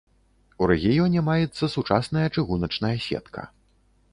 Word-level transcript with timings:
У 0.61 0.69
рэгіёне 0.71 1.19
маецца 1.27 1.69
сучасная 1.75 2.25
чыгуначная 2.39 2.95
сетка. 3.07 3.41